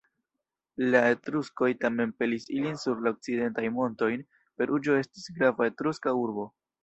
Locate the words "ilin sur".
2.55-3.03